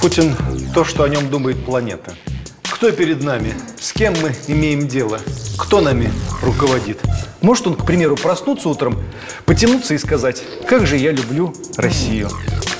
Путин– 0.00 0.36
то, 0.74 0.84
что 0.84 1.02
о 1.02 1.08
нем 1.08 1.28
думает 1.28 1.64
планета. 1.64 2.14
Кто 2.62 2.92
перед 2.92 3.24
нами? 3.24 3.52
С 3.80 3.92
кем 3.92 4.14
мы 4.22 4.32
имеем 4.46 4.86
дело? 4.86 5.18
Кто 5.58 5.80
нами 5.80 6.12
руководит? 6.40 7.00
Может 7.40 7.66
он, 7.66 7.74
к 7.74 7.84
примеру, 7.84 8.14
проснуться 8.14 8.68
утром, 8.68 9.02
потянуться 9.44 9.94
и 9.94 9.98
сказать, 9.98 10.44
как 10.68 10.86
же 10.86 10.96
я 10.96 11.10
люблю 11.10 11.52
Россию. 11.76 12.30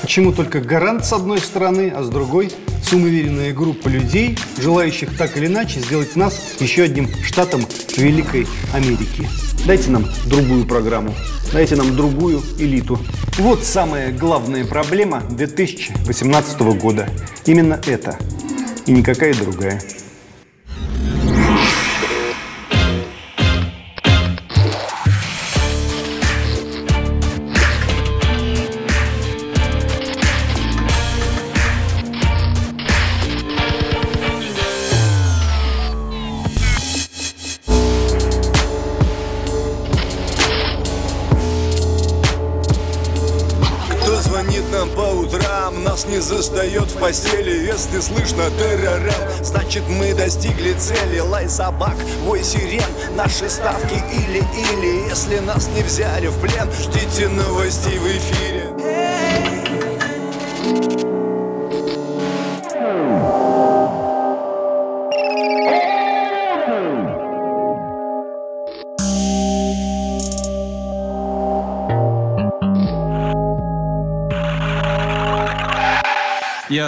Почему 0.00 0.32
только 0.32 0.60
гарант 0.60 1.04
с 1.04 1.12
одной 1.12 1.40
стороны, 1.40 1.92
а 1.94 2.04
с 2.04 2.08
другой– 2.08 2.52
самоуверенная 2.84 3.53
группа 3.53 3.88
людей, 3.88 4.38
желающих 4.56 5.16
так 5.19 5.37
или 5.37 5.46
иначе 5.46 5.80
сделать 5.80 6.14
нас 6.14 6.56
еще 6.60 6.85
одним 6.85 7.10
штатом 7.24 7.66
Великой 7.96 8.46
Америки. 8.72 9.28
Дайте 9.69 9.90
нам 9.90 10.06
другую 10.24 10.64
программу, 10.64 11.14
дайте 11.53 11.76
нам 11.76 11.94
другую 11.94 12.40
элиту. 12.58 12.98
Вот 13.37 13.62
самая 13.62 14.10
главная 14.12 14.64
проблема 14.64 15.21
2018 15.28 16.60
года. 16.80 17.06
Именно 17.45 17.78
это 17.87 18.16
и 18.87 18.92
никакая 18.92 19.34
другая. 19.34 19.79
Постели 47.01 47.66
Если 47.66 48.01
слышно 48.01 48.51
террорем, 48.51 49.45
значит 49.45 49.83
мы 49.88 50.15
достигли 50.15 50.73
цели. 50.75 51.21
Лай 51.21 51.49
собак, 51.49 51.96
вой 52.23 52.43
сирен, 52.43 52.82
наши 53.16 53.49
ставки 53.49 54.02
или-или 54.13 55.09
Если 55.09 55.38
нас 55.38 55.69
не 55.74 55.82
взяли 55.82 56.29
в 56.29 56.38
плен, 56.41 56.69
ждите 56.73 57.29
новостей 57.29 57.99
в 57.99 58.07
эфире 58.07 58.77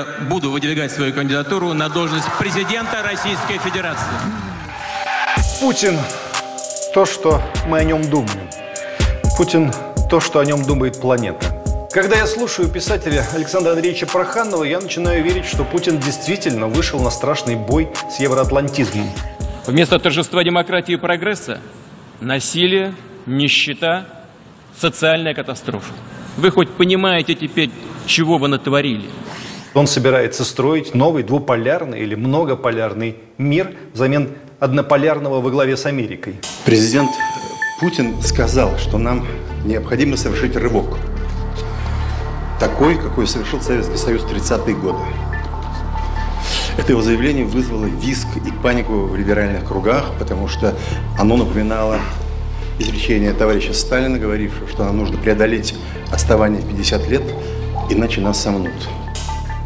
я 0.01 0.25
буду 0.25 0.51
выдвигать 0.51 0.93
свою 0.93 1.13
кандидатуру 1.13 1.73
на 1.73 1.89
должность 1.89 2.27
президента 2.39 3.03
Российской 3.03 3.59
Федерации. 3.59 4.07
Путин– 5.61 5.99
то, 6.95 7.07
что 7.07 7.43
мы 7.67 7.79
о 7.79 7.85
нем 7.85 8.09
думаем. 8.09 8.49
Путин– 9.37 9.73
то, 10.11 10.21
что 10.21 10.41
о 10.41 10.45
нем 10.45 10.65
думает 10.65 11.01
планета. 11.01 11.47
Когда 11.93 12.17
я 12.17 12.27
слушаю 12.27 12.69
писателя 12.69 13.27
Александра 13.35 13.73
Андреевича 13.73 14.07
Проханова, 14.07 14.65
я 14.65 14.81
начинаю 14.81 15.23
верить, 15.23 15.45
что 15.45 15.65
Путин 15.65 15.99
действительно 15.99 16.67
вышел 16.67 17.01
на 17.01 17.11
страшный 17.11 17.57
бой 17.57 17.89
с 18.11 18.21
евроатлантизмом. 18.21 19.11
Вместо 19.67 19.99
торжества 19.99 20.43
демократии 20.45 20.93
и 20.93 20.97
прогресса– 20.97 21.61
насилие, 22.21 22.95
нищета, 23.27 24.07
социальная 24.79 25.35
катастрофа. 25.35 25.93
Вы 26.37 26.51
хоть 26.51 26.71
понимаете 26.71 27.35
теперь, 27.35 27.71
чего 28.07 28.39
вы 28.39 28.49
натворили? 28.49 29.09
Он 29.73 29.87
собирается 29.87 30.45
строить 30.45 30.95
новый 30.95 31.23
двуполярный 31.23 32.01
или 32.01 32.17
многополярный 32.17 33.17
мир 33.39 33.73
взамен 33.95 34.31
однополярного 34.59 35.41
во 35.41 35.51
главе 35.51 35.77
с 35.77 35.87
Америкой. 35.87 36.35
Президент 36.65 37.11
Путин 37.79 38.21
сказал, 38.21 38.77
что 38.79 38.99
нам 38.99 39.25
необходимо 39.65 40.17
совершить 40.17 40.57
рывок. 40.57 40.99
Такой, 42.59 42.97
какой 42.97 43.29
совершил 43.29 43.61
Советский 43.63 43.97
Союз 43.97 44.23
в 44.23 44.33
30-е 44.33 44.75
годы. 44.75 44.99
Это 46.77 46.93
его 46.93 47.03
заявление 47.03 47.45
вызвало 47.45 47.87
виск 47.87 48.27
и 48.37 48.51
панику 48.63 49.07
в 49.07 49.17
либеральных 49.17 49.67
кругах, 49.67 50.13
потому 50.19 50.49
что 50.49 50.75
оно 51.17 51.37
напоминало 51.37 51.99
изречение 52.79 53.33
товарища 53.33 53.73
Сталина, 53.73 54.19
говорившего, 54.19 54.67
что 54.69 54.85
нам 54.85 54.97
нужно 54.99 55.17
преодолеть 55.17 55.75
отставание 56.11 56.61
в 56.61 56.69
50 56.69 57.09
лет, 57.09 57.23
иначе 57.89 58.21
нас 58.21 58.43
сомнут. 58.43 58.73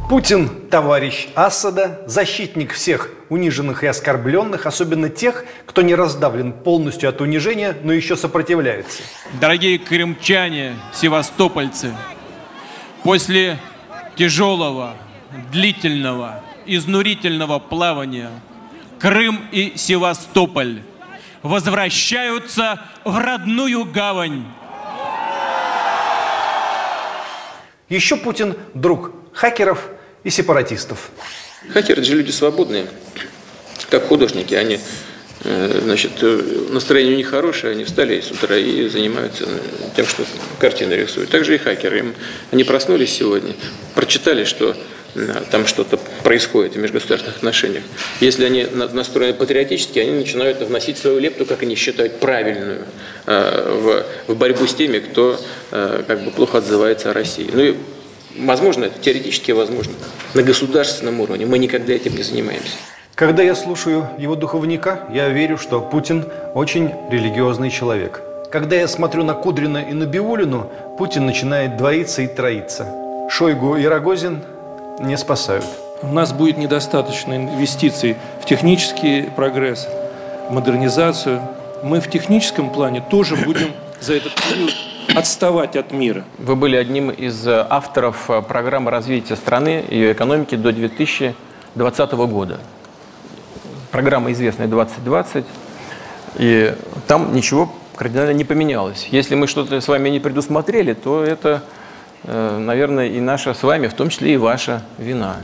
Путин– 0.09 0.50
товарищ 0.70 1.28
Асада, 1.34 2.03
защитник 2.06 2.75
всех 2.75 3.10
униженных 3.31 3.84
и 3.84 3.87
оскорбленных, 3.87 4.66
особенно 4.66 5.09
тех, 5.09 5.47
кто 5.65 5.81
не 5.81 5.94
раздавлен 5.94 6.53
полностью 6.53 7.09
от 7.09 7.22
унижения, 7.22 7.75
но 7.82 7.92
еще 7.92 8.14
сопротивляется. 8.14 9.03
Дорогие 9.41 9.78
крымчане, 9.78 10.76
севастопольцы, 10.93 11.94
после 13.03 13.59
тяжелого, 14.14 14.94
длительного, 15.50 16.43
изнурительного 16.66 17.59
плавания 17.59 18.31
Крым 18.98 19.48
и 19.53 19.72
Севастополь 19.76 20.82
возвращаются 21.43 22.81
в 23.04 23.19
родную 23.19 23.87
гавань. 23.87 24.44
Еще 27.88 28.16
Путин– 28.16 28.54
друг 28.75 29.24
хакеров 29.34 29.89
и 30.22 30.31
сепаратистов. 30.31 31.11
Хакеры– 31.72 32.00
это 32.03 32.11
же 32.11 32.17
люди 32.17 32.31
свободные, 32.31 32.87
как 33.91 34.06
художники. 34.06 34.55
Они, 34.55 34.78
э, 35.45 35.81
значит, 35.83 36.12
э, 36.22 36.67
настроение 36.71 37.15
у 37.15 37.17
них 37.17 37.28
хорошее, 37.28 37.73
они 37.73 37.84
встали 37.84 38.21
с 38.21 38.31
утра 38.31 38.56
и 38.56 38.89
занимаются 38.89 39.47
тем, 39.97 40.06
что 40.06 40.25
картины 40.59 40.94
рисуют. 40.94 41.31
Также 41.31 41.55
и 41.56 41.59
хакеры. 41.59 41.99
Им, 41.99 42.15
они 42.53 42.65
проснулись 42.65 43.15
сегодня, 43.15 43.55
прочитали, 43.94 44.44
что 44.44 44.77
э, 45.15 45.43
там 45.50 45.67
что-то 45.67 45.99
происходит 46.23 46.75
в 46.75 46.78
межгосударственных 46.78 47.39
отношениях. 47.39 47.83
Если 48.21 48.44
они 48.44 48.67
настроены 48.67 49.34
патриотически, 49.34 49.99
они 49.99 50.12
начинают 50.12 50.61
вносить 50.61 50.99
свою 50.99 51.19
лепту, 51.19 51.47
как 51.47 51.62
они 51.62 51.75
считают, 51.75 52.21
правильную 52.21 52.83
в 53.27 54.05
борьбу 54.28 54.67
с 54.67 54.75
теми, 54.75 54.99
кто 54.99 55.41
как 55.71 56.25
бы 56.25 56.31
плохо 56.31 56.59
отзывается 56.59 57.11
о 57.11 57.15
России. 57.15 57.49
Ну 57.50 57.62
и 57.62 57.75
Возможно, 58.39 58.84
это 58.84 58.99
теоретически 58.99 59.53
возможно. 59.53 59.93
На 60.34 60.43
государственном 60.43 61.21
уровне 61.21 61.47
мы 61.47 61.59
никогда 61.59 61.93
этим 61.93 62.17
не 62.17 62.22
занимаемся. 62.22 62.77
Когда 63.15 63.45
я 63.45 63.55
слушаю 63.55 64.09
его 64.19 64.34
духовника, 64.34 65.00
я 65.12 65.28
верю, 65.28 65.56
что 65.56 65.81
Путин 65.81 66.25
очень 66.55 66.91
религиозный 67.11 67.71
человек. 67.71 68.21
Когда 68.50 68.75
я 68.77 68.89
смотрю 68.89 69.23
на 69.23 69.34
Кудрина 69.34 69.78
и 69.78 69.93
на 69.93 70.05
Биулину, 70.05 70.71
Путин 70.99 71.27
начинает 71.27 71.77
двоиться 71.77 72.23
и 72.23 72.27
троиться. 72.27 72.87
Шойгу 73.31 73.77
и 73.77 73.84
Рогозин 73.84 74.43
не 74.99 75.17
спасают. 75.17 75.65
У 76.03 76.09
нас 76.09 76.33
будет 76.33 76.59
недостаточно 76.59 77.37
инвестиций 77.37 78.17
в 78.43 78.47
технический 78.47 79.28
прогресс, 79.37 79.89
модернизацию. 80.50 81.41
Мы 81.84 82.00
в 82.00 82.11
техническом 82.11 82.71
плане 82.71 83.03
тоже 83.11 83.37
будем 83.37 83.73
за 84.00 84.15
этот 84.15 84.34
период 84.34 84.75
отставать 85.15 85.76
от 85.76 85.92
мира. 85.92 86.25
Вы 86.38 86.56
были 86.56 86.76
одним 86.76 87.10
из 87.10 87.47
э, 87.47 87.66
авторов 87.69 88.31
э, 88.31 88.42
программы 88.42 88.91
развития 88.91 89.37
страны, 89.37 89.84
ее 89.88 90.12
экономики 90.12 90.54
до 90.54 90.72
2020 90.72 92.12
года. 92.12 92.60
Программа 93.91 94.32
известная 94.32 94.66
2020, 94.66 95.44
и 96.37 96.75
там 97.06 97.34
ничего 97.34 97.72
кардинально 97.97 98.32
не 98.32 98.44
поменялось. 98.44 99.09
Если 99.10 99.34
мы 99.34 99.47
что-то 99.47 99.81
с 99.81 99.88
вами 99.88 100.09
не 100.09 100.20
предусмотрели, 100.20 100.94
то 100.94 101.22
это, 101.22 101.62
э, 102.25 102.59
наверное, 102.59 103.09
и 103.09 103.20
наша 103.20 103.54
с 103.54 103.62
вами, 103.62 103.87
в 103.87 103.94
том 103.94 104.09
числе 104.09 104.34
и 104.34 104.37
ваша 104.37 104.82
вина. 104.98 105.37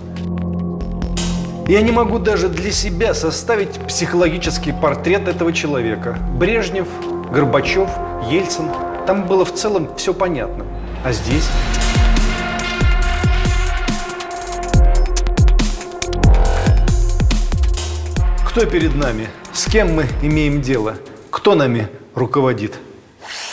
Я 1.68 1.82
не 1.82 1.92
могу 1.92 2.18
даже 2.18 2.48
для 2.48 2.72
себя 2.72 3.14
составить 3.14 3.74
психологический 3.86 4.72
портрет 4.72 5.28
этого 5.28 5.52
человека. 5.52 6.18
Брежнев, 6.36 6.88
Горбачев, 7.30 7.88
Ельцин– 8.28 8.70
там 9.10 9.26
было 9.26 9.44
в 9.44 9.52
целом 9.52 9.92
все 9.96 10.14
понятно. 10.14 10.64
А 11.04 11.10
здесь... 11.10 11.48
Кто 18.48 18.64
перед 18.66 18.94
нами? 18.94 19.28
С 19.52 19.68
кем 19.68 19.94
мы 19.94 20.06
имеем 20.22 20.62
дело? 20.62 20.96
Кто 21.32 21.56
нами 21.56 21.88
руководит? 22.14 22.78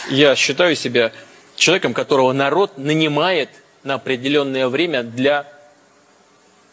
Я 0.08 0.36
считаю 0.36 0.76
себя 0.76 1.10
человеком, 1.56 1.92
которого 1.92 2.32
народ 2.32 2.78
нанимает 2.78 3.50
на 3.82 3.94
определенное 3.94 4.68
время 4.68 5.02
для 5.02 5.44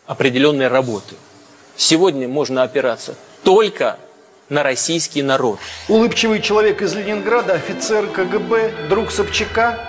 определенной 0.06 0.68
работы. 0.68 1.16
Сегодня 1.76 2.28
можно 2.28 2.62
опираться 2.62 3.16
только 3.44 3.98
на 4.50 4.64
российский 4.64 5.24
народ. 5.24 5.60
Улыбчивый 5.88 6.42
человек 6.42 6.82
из 6.82 6.94
Ленинграда, 6.96 7.54
офицер 7.54 8.08
КГБ, 8.08 8.88
друг 8.90 9.12
Собчака. 9.12 9.80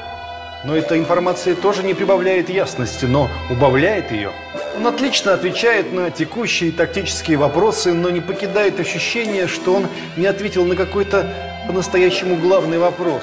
Но 0.65 0.75
эта 0.75 0.99
информация 0.99 1.55
тоже 1.55 1.83
не 1.83 1.95
прибавляет 1.95 2.49
ясности, 2.49 3.05
но 3.05 3.29
убавляет 3.51 4.11
ее. 4.11 4.33
Он 4.77 4.87
отлично 4.87 5.35
отвечает 5.35 5.93
на 5.93 6.11
текущие 6.11 6.73
тактические 6.73 7.37
вопросы, 7.37 7.93
но 7.93 8.11
не 8.11 8.21
покидает 8.21 8.81
ощущение, 8.81 9.47
что 9.47 9.75
он 9.75 9.87
не 10.17 10.27
ответил 10.27 10.65
на 10.65 10.75
какой-то 10.75 11.33
по-настоящему 11.67 12.37
главный 12.37 12.79
вопрос. 12.79 13.23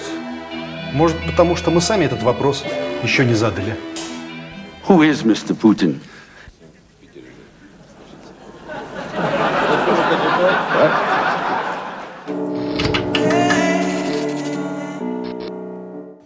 Может, 0.93 1.17
потому 1.25 1.55
что 1.55 1.71
мы 1.71 1.81
сами 1.81 2.05
этот 2.05 2.21
вопрос 2.21 2.63
еще 3.03 3.25
не 3.25 3.33
задали. 3.33 3.75
Who 4.87 4.99
is 4.99 5.23
Mr. 5.23 5.57
Putin? 5.59 5.99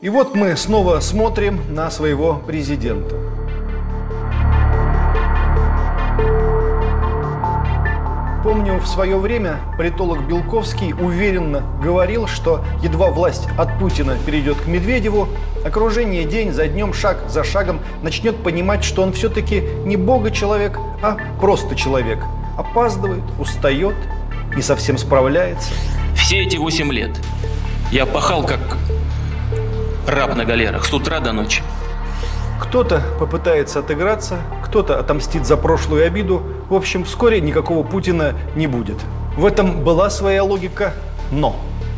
И 0.08 0.10
вот 0.10 0.36
мы 0.36 0.56
снова 0.56 1.02
смотрим 1.02 1.60
на 1.68 1.92
своего 1.92 2.36
президента. 2.36 3.18
Помню, 8.42 8.80
в 8.80 8.88
свое 8.88 9.18
время 9.18 9.58
политолог 9.78 10.26
Белковский 10.26 10.94
уверенно 10.94 11.62
говорил, 11.84 12.26
что 12.26 12.64
едва 12.82 13.08
власть 13.08 13.50
от 13.58 13.78
Путина 13.80 14.18
перейдет 14.26 14.56
к 14.62 14.68
Медведеву, 14.68 15.28
окружение 15.66 16.24
день 16.24 16.54
за 16.54 16.70
днем, 16.70 16.94
шаг 16.94 17.18
за 17.28 17.44
шагом 17.44 17.82
начнет 18.02 18.42
понимать, 18.42 18.86
что 18.86 19.02
он 19.02 19.12
все-таки 19.12 19.60
не 19.84 19.98
бога 19.98 20.32
человек, 20.32 20.80
а 21.02 21.18
просто 21.42 21.76
человек. 21.76 22.20
Опаздывает, 22.58 23.24
устает, 23.38 23.96
не 24.56 24.62
совсем 24.62 24.98
справляется. 24.98 25.74
Все 26.16 26.46
эти 26.46 26.56
восемь 26.56 26.94
лет 26.94 27.12
я 27.92 28.06
пахал 28.06 28.46
как 28.46 28.62
раб 30.08 30.36
на 30.36 30.46
галерах 30.46 30.86
с 30.86 30.94
утра 30.94 31.20
до 31.20 31.34
ночи. 31.34 31.62
Кто-то 32.60 33.04
попытается 33.20 33.80
отыграться, 33.80 34.40
кто-то 34.64 35.00
отомстит 35.00 35.46
за 35.46 35.58
прошлую 35.58 36.06
обиду. 36.06 36.42
В 36.70 36.76
общем, 36.76 37.04
вскоре 37.04 37.40
никакого 37.40 37.84
Путина 37.84 38.34
не 38.56 38.68
будет. 38.68 38.98
В 39.36 39.46
этом 39.46 39.84
была 39.84 40.10
своя 40.10 40.44
логика, 40.44 40.94
но... 41.32 41.56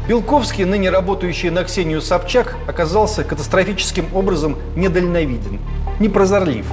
Белковский, 0.07 0.65
ныне 0.65 0.89
работающий 0.89 1.51
на 1.51 1.63
Ксению 1.63 2.01
Собчак, 2.01 2.55
оказался 2.67 3.23
катастрофическим 3.23 4.07
образом 4.15 4.57
недальновиден, 4.75 5.59
непрозорлив. 5.99 6.65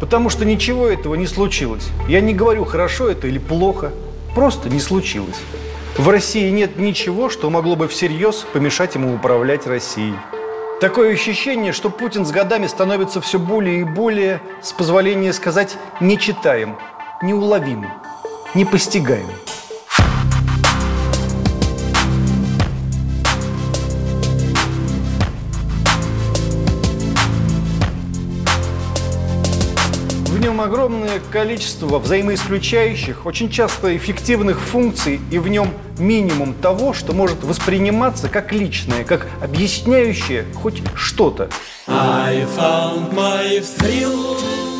Потому 0.00 0.30
что 0.30 0.46
ничего 0.46 0.86
этого 0.86 1.14
не 1.14 1.26
случилось. 1.26 1.88
Я 2.08 2.22
не 2.22 2.32
говорю, 2.32 2.64
хорошо 2.64 3.10
это 3.10 3.26
или 3.26 3.38
плохо. 3.38 3.92
Просто 4.34 4.70
не 4.70 4.80
случилось. 4.80 5.36
В 5.98 6.08
России 6.08 6.48
нет 6.48 6.78
ничего, 6.78 7.28
что 7.28 7.50
могло 7.50 7.76
бы 7.76 7.88
всерьез 7.88 8.46
помешать 8.54 8.94
ему 8.94 9.14
управлять 9.14 9.66
Россией. 9.66 10.14
Такое 10.80 11.14
ощущение, 11.14 11.72
что 11.72 11.90
Путин 11.90 12.24
с 12.24 12.30
годами 12.30 12.68
становится 12.68 13.20
все 13.20 13.40
более 13.40 13.80
и 13.80 13.84
более, 13.84 14.40
с 14.62 14.72
позволения 14.72 15.32
сказать, 15.32 15.76
нечитаем, 16.00 16.78
неуловим, 17.20 17.84
непостигаем. 18.54 19.26
Нем 30.58 30.62
огромное 30.62 31.20
количество 31.30 32.00
взаимоисключающих, 32.00 33.26
очень 33.26 33.48
часто 33.48 33.96
эффективных 33.96 34.60
функций, 34.60 35.20
и 35.30 35.38
в 35.38 35.46
нем 35.46 35.68
минимум 35.98 36.52
того, 36.52 36.94
что 36.94 37.12
может 37.12 37.44
восприниматься 37.44 38.28
как 38.28 38.52
личное, 38.52 39.04
как 39.04 39.28
объясняющее 39.40 40.44
хоть 40.60 40.82
что-то. 40.96 41.48
I 41.86 42.44
found 42.56 43.12
my 43.14 43.60
thrill 43.60 44.77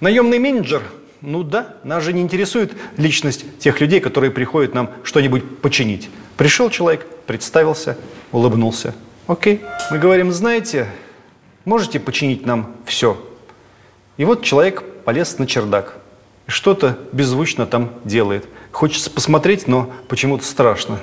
Наемный 0.00 0.38
менеджер? 0.38 0.82
Ну 1.22 1.42
да, 1.42 1.76
нас 1.82 2.04
же 2.04 2.12
не 2.12 2.20
интересует 2.20 2.72
личность 2.98 3.58
тех 3.58 3.80
людей, 3.80 4.00
которые 4.00 4.30
приходят 4.30 4.74
нам 4.74 4.90
что-нибудь 5.02 5.60
починить. 5.60 6.10
Пришел 6.36 6.68
человек, 6.68 7.06
представился, 7.26 7.96
улыбнулся. 8.30 8.94
Окей. 9.26 9.62
Мы 9.90 9.98
говорим, 9.98 10.32
знаете, 10.32 10.88
можете 11.64 11.98
починить 11.98 12.44
нам 12.44 12.76
все. 12.84 13.20
И 14.18 14.24
вот 14.24 14.42
человек 14.42 14.82
полез 15.04 15.38
на 15.38 15.46
чердак. 15.46 15.98
Что-то 16.46 16.98
беззвучно 17.12 17.66
там 17.66 17.92
делает. 18.04 18.46
Хочется 18.70 19.10
посмотреть, 19.10 19.66
но 19.66 19.90
почему-то 20.08 20.44
страшно. 20.44 21.00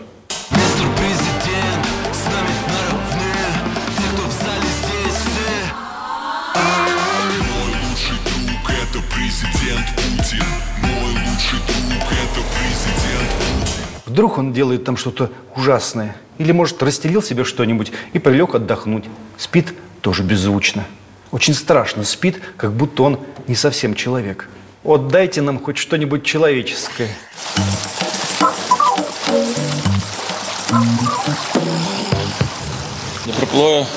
Вдруг 14.13 14.37
он 14.37 14.53
делает 14.53 14.83
там 14.83 14.95
что-то 14.95 15.31
ужасное. 15.55 16.15
Или, 16.37 16.51
может, 16.51 16.83
расстелил 16.83 17.23
себе 17.23 17.43
что-нибудь 17.43 17.91
и 18.13 18.19
прилег 18.19 18.53
отдохнуть. 18.53 19.05
Спит 19.39 19.73
тоже 20.01 20.21
беззвучно. 20.21 20.85
Очень 21.31 21.55
страшно 21.55 22.03
спит, 22.03 22.39
как 22.55 22.73
будто 22.73 23.01
он 23.01 23.19
не 23.47 23.55
совсем 23.55 23.95
человек. 23.95 24.49
Вот 24.83 25.07
дайте 25.07 25.41
нам 25.41 25.57
хоть 25.57 25.77
что-нибудь 25.77 26.23
человеческое. 26.23 27.09
Я 33.25 33.33
проплываю 33.39 33.87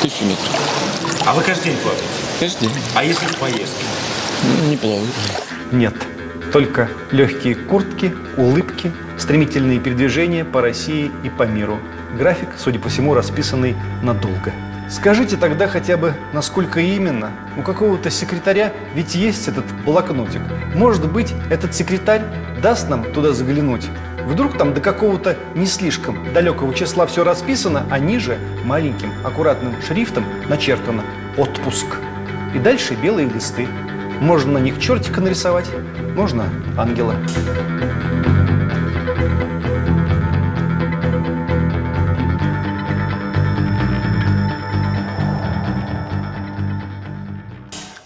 тысячу 0.00 0.26
метров. 0.26 1.26
А 1.26 1.34
вы 1.34 1.42
каждый 1.42 1.70
день 1.70 1.76
плаваете? 1.78 2.04
Каждый 2.38 2.68
день. 2.68 2.82
А 2.94 3.02
если 3.02 3.26
в 3.26 3.36
поездке? 3.36 3.84
Не 4.68 4.76
плаваю. 4.76 5.08
Нет, 5.72 5.94
только 6.52 6.88
легкие 7.10 7.54
куртки, 7.54 8.14
улыбки, 8.36 8.92
стремительные 9.16 9.80
передвижения 9.80 10.44
по 10.44 10.60
России 10.60 11.10
и 11.22 11.30
по 11.30 11.44
миру. 11.44 11.78
График, 12.16 12.50
судя 12.58 12.78
по 12.78 12.90
всему, 12.90 13.14
расписанный 13.14 13.74
надолго. 14.02 14.52
Скажите 14.90 15.38
тогда 15.38 15.66
хотя 15.66 15.96
бы, 15.96 16.12
насколько 16.34 16.80
именно? 16.80 17.30
У 17.56 17.62
какого-то 17.62 18.10
секретаря 18.10 18.72
ведь 18.94 19.14
есть 19.14 19.48
этот 19.48 19.64
блокнотик. 19.86 20.42
Может 20.74 21.10
быть, 21.10 21.32
этот 21.50 21.74
секретарь 21.74 22.22
даст 22.62 22.90
нам 22.90 23.10
туда 23.12 23.32
заглянуть? 23.32 23.86
Вдруг 24.26 24.58
там 24.58 24.74
до 24.74 24.82
какого-то 24.82 25.36
не 25.54 25.66
слишком 25.66 26.32
далекого 26.34 26.74
числа 26.74 27.06
все 27.06 27.24
расписано, 27.24 27.86
а 27.90 27.98
ниже 27.98 28.36
маленьким 28.64 29.10
аккуратным 29.24 29.74
шрифтом 29.80 30.24
начертано 30.48 31.02
«Отпуск». 31.38 31.86
И 32.54 32.58
дальше 32.58 32.94
белые 32.94 33.28
листы. 33.28 33.66
Можно 34.22 34.52
на 34.52 34.58
них 34.58 34.80
чертика 34.80 35.20
нарисовать, 35.20 35.68
можно 36.14 36.48
ангела. 36.78 37.16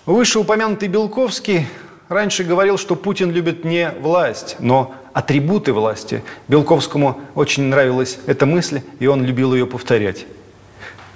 Вышеупомянутый 0.06 0.88
Белковский 0.88 1.68
раньше 2.08 2.44
говорил, 2.44 2.78
что 2.78 2.96
Путин 2.96 3.30
любит 3.30 3.66
не 3.66 3.90
власть, 4.00 4.56
но 4.58 4.94
атрибуты 5.12 5.74
власти. 5.74 6.24
Белковскому 6.48 7.20
очень 7.34 7.64
нравилась 7.64 8.18
эта 8.24 8.46
мысль, 8.46 8.80
и 9.00 9.06
он 9.06 9.22
любил 9.22 9.52
ее 9.52 9.66
повторять. 9.66 10.24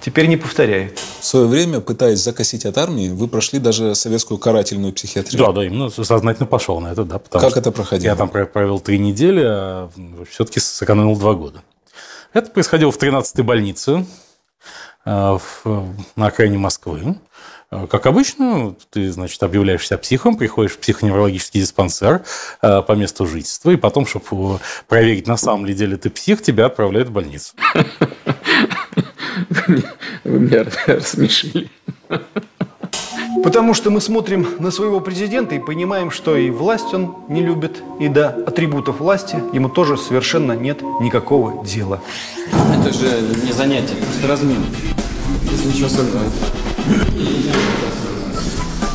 Теперь 0.00 0.26
не 0.28 0.37
повторяет. 0.38 0.99
В 0.99 1.25
свое 1.25 1.47
время, 1.47 1.80
пытаясь 1.80 2.21
закосить 2.21 2.64
от 2.64 2.78
армии, 2.78 3.11
вы 3.11 3.28
прошли 3.28 3.59
даже 3.59 3.95
советскую 3.95 4.38
карательную 4.38 4.92
психиатрию. 4.95 5.45
Да, 5.47 5.52
да, 5.52 5.64
именно 5.66 5.90
сознательно 5.90 6.47
пошел 6.47 6.80
на 6.80 6.88
это, 6.92 7.04
да. 7.04 7.19
потому 7.19 7.42
Как 7.42 7.50
что 7.50 7.61
это 7.61 7.71
проходило? 7.71 8.11
Я 8.11 8.16
там 8.16 8.28
про- 8.30 8.47
провел 8.47 8.80
три 8.80 8.99
недели, 8.99 9.42
а 9.47 9.90
все-таки 10.30 10.59
сэкономил 10.61 11.16
два 11.16 11.35
года. 11.35 11.62
Это 12.33 12.50
происходило 12.50 12.90
в 12.90 12.99
13-й 12.99 13.42
больнице 13.42 14.07
э, 15.04 15.38
в- 15.64 15.95
на 16.16 16.26
окраине 16.28 16.57
Москвы. 16.57 17.16
Э, 17.71 17.87
Как 17.87 18.07
обычно, 18.07 18.75
ты, 18.90 19.12
значит, 19.12 19.42
объявляешь 19.42 19.87
себя 19.87 19.99
психом, 19.99 20.37
приходишь 20.37 20.73
в 20.73 20.78
психоневрологический 20.78 21.61
диспансер 21.61 22.23
э, 22.62 22.83
по 22.83 22.92
месту 22.92 23.26
жительства, 23.26 23.71
и 23.71 23.76
потом, 23.76 24.07
чтобы 24.07 24.61
проверить, 24.88 25.26
на 25.26 25.37
самом 25.37 25.66
ли 25.66 25.75
деле 25.75 25.97
ты 25.99 26.09
псих, 26.09 26.40
тебя 26.42 26.66
отправляют 26.66 27.09
в 27.09 27.12
больницу. 27.12 27.52
Вы 30.25 30.39
меня 30.39 30.65
рассмешили. 30.87 31.71
Потому 33.43 33.73
что 33.75 33.91
мы 33.91 34.01
смотрим 34.01 34.47
на 34.59 34.71
своего 34.71 35.01
президента 35.01 35.55
и 35.55 35.59
понимаем, 35.59 36.11
что 36.11 36.37
и 36.37 36.51
власть 36.51 36.93
он 36.93 37.17
не 37.29 37.43
любит, 37.43 37.83
и 37.99 38.09
до 38.09 38.29
атрибутов 38.29 39.01
власти 39.01 39.43
ему 39.53 39.69
тоже 39.69 39.97
совершенно 39.97 40.53
нет 40.53 40.83
никакого 41.01 41.65
дела. 41.65 42.01
Это 42.53 42.93
же 42.93 43.07
не 43.45 43.53
занятие, 43.53 43.97
это 44.19 44.29
размин. 44.29 44.63
Здесь 45.45 45.65
ничего 45.65 45.87
особенного. 45.87 46.27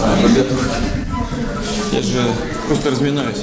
А. 0.02 0.18
Я 1.92 2.02
же 2.02 2.22
просто 2.68 2.92
разминаюсь 2.92 3.42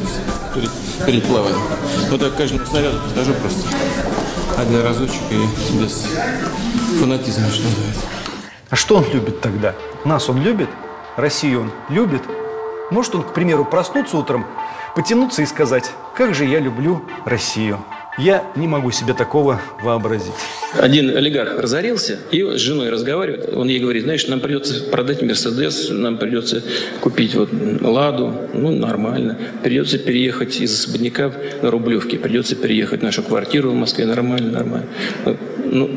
перед, 0.55 0.71
перед 1.07 1.25
плаванием. 1.25 1.63
Вот 2.11 2.21
так 2.21 2.37
каждому 2.37 2.65
снаряду 2.67 2.99
подхожу 2.99 3.33
просто. 3.35 3.63
Один 4.59 4.83
разочек 4.83 5.23
и 5.31 5.79
без 5.79 6.07
фанатизма, 6.93 7.49
что 7.51 7.65
называется. 7.65 8.03
А 8.71 8.77
что 8.77 8.97
он 8.97 9.05
любит 9.13 9.41
тогда? 9.41 9.75
Нас 10.05 10.29
он 10.29 10.43
любит? 10.43 10.69
Россию 11.17 11.63
он 11.63 11.71
любит? 11.95 12.23
Может 12.91 13.15
он, 13.15 13.23
к 13.23 13.33
примеру, 13.35 13.65
проснуться 13.65 14.17
утром, 14.17 14.47
потянуться 14.95 15.43
и 15.43 15.47
сказать, 15.47 15.91
как 16.15 16.35
же 16.35 16.45
я 16.45 16.59
люблю 16.59 17.03
Россию? 17.25 17.85
Я 18.19 18.45
не 18.57 18.69
могу 18.69 18.91
себе 18.91 19.15
такого 19.15 19.59
вообразить. 19.83 20.35
Один 20.79 21.17
олигарх 21.17 21.59
разорился 21.59 22.19
и 22.31 22.43
с 22.43 22.61
женой 22.61 22.91
разговаривает. 22.91 23.55
Он 23.55 23.69
ей 23.69 23.81
говорит, 23.81 24.05
знаешь, 24.05 24.27
нам 24.29 24.41
придется 24.41 24.85
продать 24.85 25.23
Мерседес, 25.23 25.89
нам 25.89 26.19
придется 26.19 26.63
купить 27.01 27.35
вот 27.35 27.49
Ладу, 27.81 28.35
ну 28.53 28.71
нормально. 28.71 29.39
Придется 29.63 29.99
переехать 29.99 30.61
из 30.61 30.79
особняка 30.79 31.33
на 31.63 31.71
Рублевке, 31.71 32.19
придется 32.19 32.55
переехать 32.55 33.01
в 33.01 33.03
нашу 33.03 33.23
квартиру 33.23 33.71
в 33.71 33.75
Москве, 33.75 34.05
нормально, 34.05 34.51
нормально. 34.51 34.89
Ну, 35.65 35.91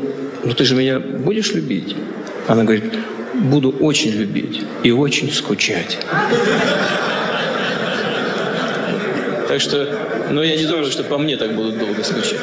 ну 0.46 0.54
ты 0.54 0.64
же 0.64 0.76
меня 0.76 1.00
будешь 1.00 1.52
любить? 1.52 1.96
Она 2.46 2.62
говорит, 2.62 2.94
буду 3.34 3.70
очень 3.70 4.12
любить 4.12 4.62
и 4.84 4.92
очень 4.92 5.32
скучать. 5.32 5.98
Так 9.48 9.60
что, 9.60 10.28
ну 10.30 10.42
я 10.42 10.56
не 10.56 10.64
думаю, 10.64 10.90
что 10.92 11.02
по 11.02 11.18
мне 11.18 11.36
так 11.36 11.52
будут 11.54 11.78
долго 11.78 12.04
скучать. 12.04 12.38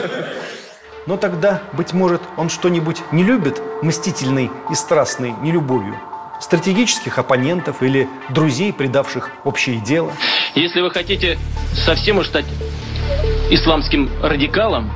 Но 1.07 1.15
тогда, 1.15 1.61
быть 1.71 1.93
может, 1.93 2.21
он 2.35 2.49
что-нибудь 2.49 2.97
не 3.13 3.23
любит, 3.23 3.61
мстительной 3.81 4.51
и 4.69 4.75
страстной 4.75 5.33
нелюбовью? 5.41 5.97
Стратегических 6.41 7.17
оппонентов 7.17 7.81
или 7.83 8.09
друзей, 8.29 8.73
предавших 8.73 9.29
общее 9.45 9.77
дело? 9.77 10.11
Если 10.55 10.81
вы 10.81 10.91
хотите 10.91 11.37
совсем 11.85 12.17
уж 12.17 12.27
стать 12.27 12.45
исламским 13.49 14.09
радикалом 14.21 14.91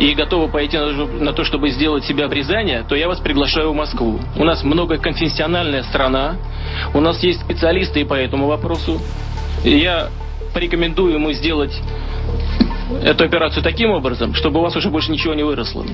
и 0.00 0.14
готовы 0.14 0.48
пойти 0.48 0.78
на 0.78 1.34
то, 1.34 1.44
чтобы 1.44 1.68
сделать 1.68 2.04
себя 2.04 2.24
обрезание, 2.24 2.84
то 2.88 2.96
я 2.96 3.06
вас 3.06 3.20
приглашаю 3.20 3.72
в 3.72 3.74
Москву. 3.74 4.18
У 4.34 4.44
нас 4.44 4.64
многоконфессиональная 4.64 5.82
страна, 5.82 6.36
у 6.94 7.00
нас 7.00 7.22
есть 7.22 7.42
специалисты 7.42 8.00
и 8.00 8.04
по 8.04 8.14
этому 8.14 8.46
вопросу. 8.46 8.98
Я 9.62 10.08
порекомендую 10.54 11.12
ему 11.12 11.32
сделать 11.32 11.78
эту 13.04 13.24
операцию 13.24 13.62
таким 13.62 13.90
образом, 13.90 14.34
чтобы 14.34 14.60
у 14.60 14.62
вас 14.62 14.74
уже 14.74 14.88
больше 14.88 15.12
ничего 15.12 15.34
не 15.34 15.42
выросло. 15.42 15.84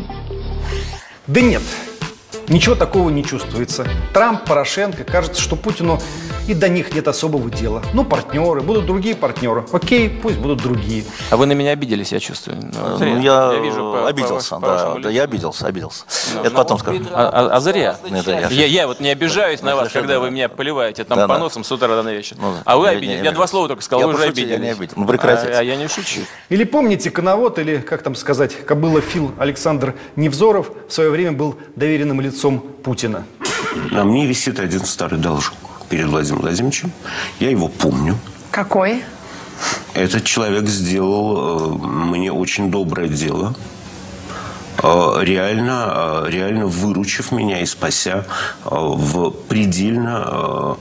Да 1.27 1.41
нет, 1.41 1.63
ничего 2.49 2.75
такого 2.75 3.11
не 3.11 3.25
чувствуется. 3.25 3.87
Трамп, 4.12 4.45
Порошенко, 4.45 5.05
кажется, 5.05 5.41
что 5.41 5.57
Путину 5.57 6.00
и 6.49 6.55
до 6.55 6.69
них 6.69 6.95
нет 6.95 7.09
особого 7.09 7.50
дела. 7.50 7.83
Ну, 7.93 8.05
партнеры, 8.05 8.61
будут 8.61 8.87
другие 8.87 9.15
партнеры. 9.17 9.65
Окей, 9.73 10.09
пусть 10.09 10.38
будут 10.38 10.62
другие. 10.62 11.05
А 11.31 11.37
вы 11.37 11.47
на 11.47 11.53
меня 11.53 11.73
обиделись, 11.73 12.12
я 12.12 12.21
чувствую. 12.21 12.59
Ну, 12.61 12.99
ну 12.99 13.21
я, 13.21 13.53
я 13.53 13.59
вижу 13.59 13.93
по, 13.93 14.09
обиделся, 14.09 14.55
по, 14.57 14.61
да, 14.61 14.91
по 14.91 15.00
да, 15.00 15.11
я 15.11 15.25
обиделся, 15.25 15.67
обиделся. 15.67 16.05
Ну, 16.35 16.41
Это 16.43 16.50
потом 16.50 16.79
скажу. 16.79 17.03
А, 17.12 17.29
а, 17.29 17.57
а 17.57 17.61
зря. 17.61 17.99
Это 18.05 18.31
я, 18.31 18.49
я, 18.49 18.67
я 18.67 18.87
вот 18.87 19.00
не 19.00 19.11
обижаюсь 19.11 19.62
на 19.62 19.75
вас, 19.75 19.93
когда 19.93 20.21
вы 20.21 20.31
меня 20.31 20.49
поливаете 20.49 21.05
там 21.05 21.19
да, 21.19 21.29
поносом 21.29 21.65
с 21.65 21.73
утра 21.73 21.88
до 21.88 22.12
вечера. 22.12 22.38
Ну, 22.41 22.55
а 22.65 22.76
вы 22.76 22.88
обиделись. 22.88 23.25
Я, 23.25 23.33
два 23.33 23.47
слова 23.47 23.69
только 23.69 23.83
сказал, 23.83 24.00
я 24.00 24.07
вы 24.07 24.15
уже 24.15 24.25
обиделись. 24.25 24.50
Я 24.50 24.59
не 24.59 24.71
обидел. 24.71 24.95
Ну, 24.97 25.07
прекратите. 25.07 25.53
А, 25.53 25.59
а 25.59 25.62
я 25.62 25.76
не 25.76 25.88
шучу. 25.88 26.21
Или 26.49 26.65
помните, 26.65 27.11
коновод, 27.11 27.59
или, 27.59 27.79
как 27.79 28.03
там 28.03 28.15
сказать, 28.15 28.55
кобыла 28.65 29.00
Фил 29.00 29.33
Александр 29.38 29.95
Невзоров 30.15 30.71
в 30.88 30.93
свое 30.93 31.11
время 31.11 31.33
был 31.33 31.57
доверенным 31.75 32.21
лицом 32.21 32.36
Путина. 32.83 33.25
На 33.90 34.05
мне 34.05 34.26
висит 34.26 34.59
один 34.59 34.85
старый 34.85 35.19
должок 35.19 35.57
перед 35.88 36.07
Владимиром 36.07 36.43
Владимировичем. 36.43 36.93
Я 37.40 37.50
его 37.50 37.69
помню. 37.69 38.19
Какой? 38.50 39.02
Этот 39.95 40.25
человек 40.25 40.69
сделал 40.69 41.75
э, 41.75 41.87
мне 41.87 42.31
очень 42.31 42.71
доброе 42.71 43.09
дело, 43.09 43.55
э, 44.83 45.19
реально, 45.23 46.25
э, 46.26 46.31
реально 46.31 46.66
выручив 46.66 47.33
меня 47.33 47.61
и 47.61 47.66
спася 47.66 48.26
в 48.64 49.31
предельно 49.49 50.76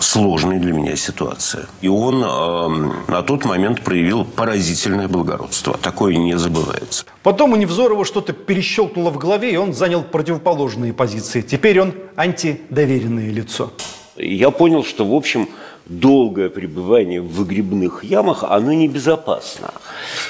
сложной 0.00 0.58
для 0.58 0.72
меня 0.72 0.96
ситуации. 0.96 1.66
И 1.80 1.88
он 1.88 2.22
э, 2.22 3.10
на 3.10 3.22
тот 3.22 3.44
момент 3.44 3.82
проявил 3.82 4.24
поразительное 4.24 5.08
благородство. 5.08 5.76
Такое 5.76 6.16
не 6.16 6.38
забывается. 6.38 7.04
Потом 7.22 7.52
у 7.52 7.56
Невзорова 7.56 8.04
что-то 8.04 8.32
перещелкнуло 8.32 9.10
в 9.10 9.18
голове, 9.18 9.52
и 9.52 9.56
он 9.56 9.72
занял 9.72 10.02
противоположные 10.02 10.92
позиции. 10.92 11.40
Теперь 11.40 11.80
он 11.80 11.94
антидоверенное 12.16 13.30
лицо. 13.30 13.72
Я 14.16 14.50
понял, 14.50 14.84
что, 14.84 15.04
в 15.04 15.14
общем, 15.14 15.48
долгое 15.86 16.48
пребывание 16.48 17.20
в 17.20 17.28
выгребных 17.32 18.04
ямах, 18.04 18.44
оно 18.44 18.72
небезопасно. 18.72 19.72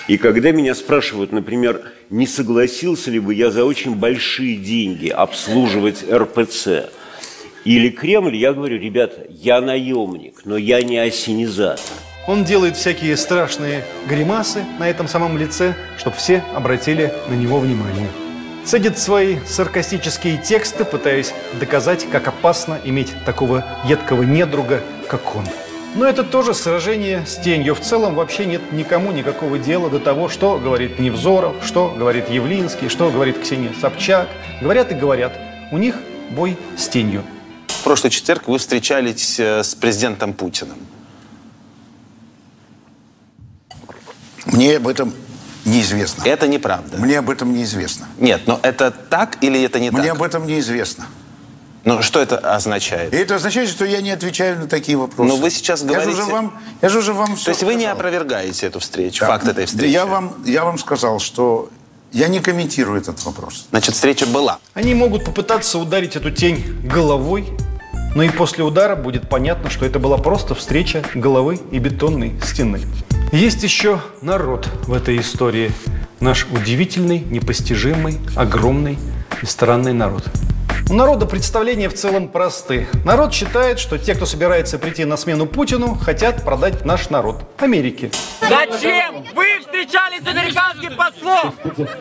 И 0.08 0.16
когда 0.16 0.50
меня 0.52 0.74
спрашивают, 0.74 1.32
например, 1.32 1.82
не 2.10 2.26
согласился 2.26 3.10
ли 3.10 3.20
бы 3.20 3.34
я 3.34 3.50
за 3.50 3.64
очень 3.64 3.94
большие 3.94 4.56
деньги 4.56 5.08
обслуживать 5.08 6.04
РПЦ 6.10 6.90
или 7.64 7.88
Кремль, 7.88 8.36
я 8.36 8.52
говорю, 8.52 8.78
ребята, 8.78 9.26
я 9.30 9.60
наемник, 9.60 10.42
но 10.44 10.56
я 10.56 10.82
не 10.82 10.98
осенизатор. 10.98 11.96
Он 12.26 12.44
делает 12.44 12.76
всякие 12.76 13.16
страшные 13.16 13.84
гримасы 14.08 14.64
на 14.78 14.88
этом 14.88 15.08
самом 15.08 15.36
лице, 15.36 15.74
чтобы 15.98 16.16
все 16.16 16.42
обратили 16.54 17.12
на 17.28 17.34
него 17.34 17.58
внимание. 17.58 18.08
Цедит 18.64 18.98
свои 18.98 19.36
саркастические 19.46 20.38
тексты, 20.38 20.84
пытаясь 20.84 21.34
доказать, 21.60 22.06
как 22.10 22.28
опасно 22.28 22.80
иметь 22.84 23.12
такого 23.26 23.64
едкого 23.84 24.22
недруга, 24.22 24.80
как 25.06 25.36
он. 25.36 25.44
Но 25.94 26.06
это 26.06 26.24
тоже 26.24 26.54
сражение 26.54 27.24
с 27.26 27.36
тенью. 27.36 27.74
В 27.74 27.80
целом 27.80 28.14
вообще 28.14 28.46
нет 28.46 28.72
никому 28.72 29.12
никакого 29.12 29.58
дела 29.58 29.90
до 29.90 30.00
того, 30.00 30.28
что 30.28 30.58
говорит 30.58 30.98
Невзоров, 30.98 31.56
что 31.62 31.94
говорит 31.96 32.30
Явлинский, 32.30 32.88
что 32.88 33.10
говорит 33.10 33.40
Ксения 33.40 33.70
Собчак. 33.80 34.28
Говорят 34.60 34.90
и 34.92 34.94
говорят. 34.94 35.38
У 35.70 35.78
них 35.78 35.96
бой 36.30 36.56
с 36.76 36.88
тенью. 36.88 37.22
В 37.84 37.86
прошлый 37.86 38.10
четверг 38.10 38.48
вы 38.48 38.56
встречались 38.56 39.38
э, 39.38 39.62
с 39.62 39.74
президентом 39.74 40.32
Путиным. 40.32 40.78
Мне 44.46 44.78
об 44.78 44.88
этом 44.88 45.12
Неизвестно. 45.66 46.22
Это 46.24 46.48
неправда. 46.48 46.96
Мне 46.96 47.18
об 47.18 47.28
этом 47.28 47.52
неизвестно. 47.52 48.08
Нет, 48.18 48.46
но 48.46 48.58
это 48.62 48.90
так 48.90 49.36
или 49.44 49.62
это 49.62 49.80
не 49.80 49.90
Мне 49.90 49.98
так? 49.98 50.00
Мне 50.00 50.12
об 50.12 50.22
этом 50.22 50.46
неизвестно. 50.46 51.04
Ну, 51.84 52.00
что 52.00 52.20
это 52.20 52.38
означает? 52.38 53.12
И 53.12 53.16
это 53.18 53.34
означает, 53.34 53.68
что 53.68 53.84
я 53.84 54.00
не 54.00 54.12
отвечаю 54.12 54.60
на 54.60 54.66
такие 54.66 54.96
вопросы. 54.96 55.28
Но 55.28 55.36
вы 55.36 55.50
сейчас 55.50 55.82
говорите... 55.82 56.08
Я 56.08 56.16
же 56.16 56.22
уже 56.22 56.32
вам, 56.32 56.60
я 56.80 56.88
же 56.88 56.98
уже 57.00 57.12
вам 57.12 57.36
То 57.36 57.50
есть 57.50 57.64
вы 57.64 57.74
не 57.74 57.84
опровергаете 57.84 58.66
эту 58.66 58.78
встречу, 58.80 59.20
да. 59.20 59.26
факт 59.26 59.46
этой 59.46 59.66
встречи? 59.66 59.92
Я 59.92 60.06
вам, 60.06 60.42
я 60.46 60.64
вам 60.64 60.78
сказал, 60.78 61.20
что 61.20 61.68
я 62.12 62.28
не 62.28 62.40
комментирую 62.40 62.98
этот 62.98 63.22
вопрос. 63.26 63.66
Значит, 63.68 63.94
встреча 63.94 64.24
была. 64.24 64.58
Они 64.72 64.94
могут 64.94 65.26
попытаться 65.26 65.78
ударить 65.78 66.16
эту 66.16 66.30
тень 66.30 66.80
головой, 66.82 67.52
но 68.14 68.22
и 68.22 68.28
после 68.28 68.64
удара 68.64 68.96
будет 68.96 69.28
понятно, 69.28 69.70
что 69.70 69.84
это 69.84 69.98
была 69.98 70.18
просто 70.18 70.54
встреча 70.54 71.02
головы 71.14 71.60
и 71.70 71.78
бетонной 71.78 72.34
стены. 72.42 72.80
Есть 73.32 73.62
еще 73.62 74.00
народ 74.22 74.68
в 74.86 74.92
этой 74.92 75.18
истории– 75.18 75.72
наш 76.20 76.46
удивительный, 76.46 77.18
непостижимый, 77.18 78.18
огромный 78.34 78.98
и 79.42 79.46
странный 79.46 79.92
народ. 79.92 80.24
У 80.90 80.92
народа 80.92 81.24
представления 81.24 81.88
в 81.88 81.94
целом 81.94 82.28
просты. 82.28 82.86
Народ 83.06 83.32
считает, 83.32 83.78
что 83.78 83.98
те, 83.98 84.14
кто 84.14 84.26
собирается 84.26 84.78
прийти 84.78 85.06
на 85.06 85.16
смену 85.16 85.46
Путину, 85.46 85.94
хотят 85.94 86.44
продать 86.44 86.84
наш 86.84 87.08
народ 87.08 87.36
Америке. 87.58 88.10
Зачем 88.42 89.24
вы 89.34 89.46
встречались 89.60 90.22
с 90.22 90.26
американским 90.26 90.94
послом? 90.94 91.54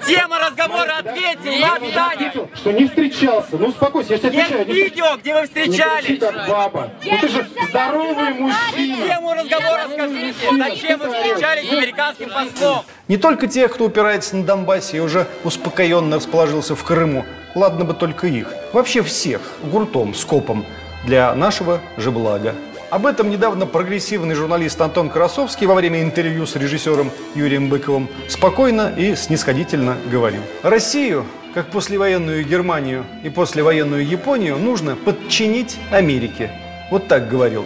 Тема 0.05 0.37
разговора 0.37 0.97
ответьте, 0.99 1.59
я 1.59 1.75
отстанет. 1.75 2.49
Что 2.55 2.71
не 2.73 2.87
встречался. 2.87 3.57
Ну 3.57 3.67
успокойся, 3.67 4.13
я 4.13 4.19
тебе 4.19 4.43
отвечаю. 4.43 4.67
Есть 4.67 4.91
видео, 4.91 5.15
где 5.17 5.33
вы 5.33 5.43
встречались. 5.43 6.09
Не 6.09 6.17
как 6.17 6.47
баба. 6.49 6.91
Ну 7.05 7.17
ты 7.21 7.27
же 7.29 7.47
здоровый 7.69 8.33
мужчина. 8.33 9.07
Тему 9.07 9.33
разговора 9.33 9.83
скажите. 9.93 10.57
Зачем 10.57 10.99
вы 10.99 11.13
встречались 11.13 11.69
с 11.69 11.71
американским 11.71 12.29
послом? 12.29 12.83
Не 13.07 13.15
только 13.15 13.47
тех, 13.47 13.73
кто 13.73 13.85
упирается 13.85 14.35
на 14.35 14.43
Донбассе 14.43 14.97
и 14.97 14.99
уже 14.99 15.25
успокоенно 15.45 16.17
расположился 16.17 16.75
в 16.75 16.83
Крыму, 16.83 17.25
ладно 17.55 17.85
бы 17.85 17.93
только 17.93 18.27
их, 18.27 18.53
вообще 18.71 19.01
всех, 19.01 19.41
гуртом, 19.63 20.13
скопом, 20.13 20.65
для 21.05 21.33
нашего 21.35 21.81
же 21.97 22.11
блага. 22.11 22.55
Об 22.89 23.07
этом 23.07 23.29
недавно 23.29 23.65
прогрессивный 23.65 24.35
журналист 24.35 24.79
Антон 24.79 25.09
Красовский 25.09 25.65
во 25.65 25.73
время 25.73 26.01
интервью 26.03 26.45
с 26.45 26.55
режиссером 26.55 27.11
Юрием 27.33 27.67
Быковым 27.67 28.07
спокойно 28.29 28.93
и 28.95 29.15
снисходительно 29.15 29.97
говорил. 30.11 30.41
Россию 30.61 31.25
как 31.53 31.71
послевоенную 31.71 32.45
Германию 32.45 33.05
и 33.23 33.29
послевоенную 33.29 34.05
Японию 34.05 34.57
нужно 34.57 34.95
подчинить 34.95 35.77
Америке. 35.91 36.51
Вот 36.91 37.07
так 37.07 37.29
говорил. 37.29 37.65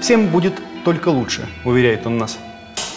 Всем 0.00 0.28
будет 0.28 0.54
только 0.84 1.08
лучше, 1.08 1.46
уверяет 1.64 2.06
он 2.06 2.18
нас. 2.18 2.38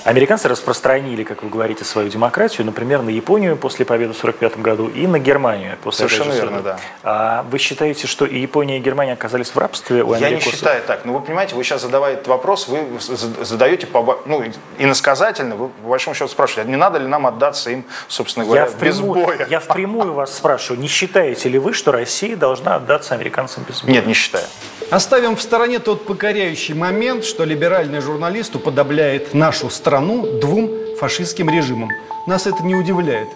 Американцы 0.03 0.49
распространили, 0.49 1.23
как 1.23 1.43
вы 1.43 1.49
говорите, 1.49 1.85
свою 1.85 2.09
демократию, 2.09 2.65
например, 2.65 3.01
на 3.01 3.09
Японию 3.09 3.55
после 3.55 3.85
победы 3.85 4.13
в 4.13 4.17
1945 4.17 4.61
году 4.61 4.89
и 4.89 5.07
на 5.07 5.17
Германию 5.17 5.77
после 5.81 6.09
Совершенно 6.09 6.33
верно, 6.33 6.61
да. 6.61 6.79
А 7.03 7.45
вы 7.49 7.57
считаете, 7.57 8.05
что 8.07 8.25
и 8.25 8.37
Япония, 8.39 8.77
и 8.77 8.79
Германия 8.81 9.13
оказались 9.13 9.51
в 9.51 9.57
рабстве 9.57 10.03
у 10.03 10.13
Я 10.15 10.29
не 10.29 10.41
считаю 10.41 10.83
так. 10.83 11.05
Ну, 11.05 11.13
вы 11.13 11.21
понимаете, 11.21 11.55
вы 11.55 11.63
сейчас 11.63 11.81
задавая 11.81 12.15
этот 12.15 12.27
вопрос, 12.27 12.67
вы 12.67 12.85
задаете 12.99 13.87
по, 13.87 14.21
ну, 14.25 14.43
иносказательно, 14.77 15.55
вы 15.55 15.69
по 15.69 15.89
большому 15.89 16.15
счету 16.15 16.27
спрашиваете, 16.27 16.67
а 16.67 16.71
не 16.71 16.77
надо 16.77 16.99
ли 16.99 17.07
нам 17.07 17.25
отдаться 17.25 17.69
им, 17.69 17.85
собственно 18.09 18.45
говоря, 18.45 18.67
я 18.69 18.85
без 18.85 18.99
боя? 18.99 19.47
Я 19.49 19.61
впрямую 19.61 20.13
вас 20.13 20.35
спрашиваю, 20.35 20.81
не 20.81 20.87
считаете 20.87 21.47
ли 21.47 21.57
вы, 21.57 21.71
что 21.71 21.93
Россия 21.93 22.35
должна 22.35 22.75
отдаться 22.75 23.15
американцам 23.15 23.63
без 23.65 23.81
боя? 23.81 23.93
Нет, 23.93 24.05
не 24.05 24.13
считаю. 24.13 24.45
Оставим 24.89 25.37
в 25.37 25.41
стороне 25.41 25.79
тот 25.79 26.05
покоряющий 26.05 26.73
момент, 26.73 27.23
что 27.23 27.45
либеральный 27.45 28.01
журналист 28.01 28.55
уподобляет 28.55 29.33
нашу 29.33 29.69
страну 29.69 29.92
двум 30.01 30.69
фашистским 30.99 31.49
режимам. 31.49 31.89
Нас 32.25 32.47
это 32.47 32.63
не 32.63 32.75
удивляет. 32.75 33.27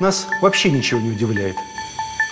Нас 0.00 0.28
вообще 0.40 0.70
ничего 0.70 1.00
не 1.00 1.10
удивляет. 1.10 1.56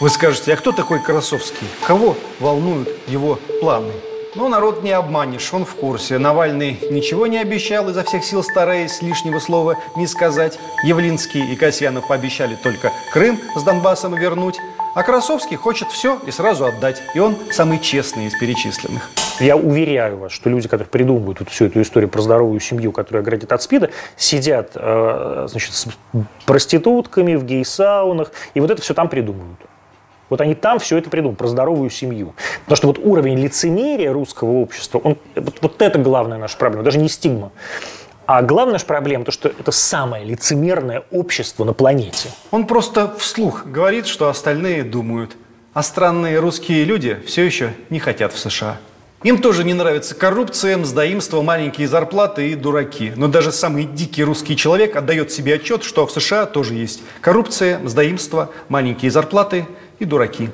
Вы 0.00 0.10
скажете, 0.10 0.52
а 0.52 0.56
кто 0.56 0.72
такой 0.72 1.00
Красовский? 1.00 1.66
Кого 1.86 2.16
волнуют 2.40 2.88
его 3.08 3.38
планы? 3.60 3.92
Ну, 4.34 4.48
народ 4.48 4.82
не 4.82 4.90
обманешь, 4.90 5.54
он 5.54 5.64
в 5.64 5.74
курсе. 5.76 6.18
Навальный 6.18 6.80
ничего 6.90 7.26
не 7.26 7.38
обещал, 7.38 7.88
изо 7.88 8.02
всех 8.02 8.24
сил 8.24 8.42
стараясь 8.42 9.00
лишнего 9.00 9.38
слова 9.38 9.78
не 9.96 10.06
сказать. 10.06 10.58
Явлинский 10.84 11.52
и 11.52 11.56
Касьянов 11.56 12.08
пообещали 12.08 12.56
только 12.56 12.92
Крым 13.12 13.40
с 13.56 13.62
Донбассом 13.62 14.14
вернуть. 14.14 14.58
А 14.94 15.02
Красовский 15.02 15.56
хочет 15.56 15.88
все 15.90 16.18
и 16.26 16.30
сразу 16.30 16.66
отдать. 16.66 17.00
И 17.14 17.20
он 17.20 17.36
самый 17.52 17.78
честный 17.78 18.26
из 18.26 18.38
перечисленных. 18.38 19.10
Я 19.40 19.56
уверяю 19.56 20.18
вас, 20.18 20.32
что 20.32 20.48
люди, 20.48 20.68
которые 20.68 20.88
придумывают 20.88 21.40
вот 21.40 21.48
всю 21.48 21.66
эту 21.66 21.82
историю 21.82 22.08
про 22.08 22.22
здоровую 22.22 22.60
семью, 22.60 22.92
которая 22.92 23.22
оградит 23.22 23.52
от 23.52 23.62
СПИДа, 23.62 23.90
сидят 24.16 24.72
э, 24.74 25.46
значит, 25.48 25.74
с 25.74 25.88
проститутками 26.46 27.34
в 27.34 27.44
гей-саунах, 27.44 28.30
и 28.54 28.60
вот 28.60 28.70
это 28.70 28.80
все 28.80 28.94
там 28.94 29.08
придумывают. 29.08 29.58
Вот 30.30 30.40
они 30.40 30.54
там 30.54 30.78
все 30.78 30.98
это 30.98 31.10
придумают, 31.10 31.38
про 31.38 31.48
здоровую 31.48 31.90
семью. 31.90 32.34
Потому 32.60 32.76
что 32.76 32.86
вот 32.88 32.98
уровень 32.98 33.38
лицемерия 33.38 34.12
русского 34.12 34.52
общества, 34.52 34.98
он, 34.98 35.18
вот, 35.34 35.58
вот 35.60 35.82
это 35.82 35.98
главная 35.98 36.38
наша 36.38 36.56
проблема, 36.56 36.84
даже 36.84 36.98
не 36.98 37.08
стигма. 37.08 37.52
А 38.26 38.40
главная 38.40 38.74
наша 38.74 38.86
проблема, 38.86 39.24
то, 39.24 39.32
что 39.32 39.48
это 39.48 39.70
самое 39.70 40.24
лицемерное 40.24 41.02
общество 41.10 41.64
на 41.64 41.74
планете. 41.74 42.30
Он 42.52 42.66
просто 42.66 43.14
вслух 43.18 43.66
говорит, 43.66 44.06
что 44.06 44.28
остальные 44.28 44.82
думают. 44.82 45.36
А 45.74 45.82
странные 45.82 46.38
русские 46.38 46.84
люди 46.84 47.20
все 47.26 47.42
еще 47.42 47.74
не 47.90 47.98
хотят 47.98 48.32
в 48.32 48.38
США. 48.38 48.78
Им 49.24 49.38
тоже 49.38 49.64
не 49.64 49.72
нравится 49.72 50.14
коррупция, 50.14 50.76
мздоимство, 50.76 51.40
маленькие 51.40 51.88
зарплаты 51.88 52.50
и 52.50 52.54
дураки. 52.54 53.10
Но 53.16 53.26
даже 53.26 53.52
самый 53.52 53.84
дикий 53.84 54.22
русский 54.22 54.54
человек 54.54 54.96
отдает 54.96 55.32
себе 55.32 55.54
отчет, 55.54 55.82
что 55.82 56.06
в 56.06 56.12
США 56.12 56.44
тоже 56.44 56.74
есть 56.74 57.02
коррупция, 57.22 57.78
мздоимство, 57.78 58.50
маленькие 58.68 59.10
зарплаты 59.10 59.64
и 59.98 60.04
дураки. 60.04 60.50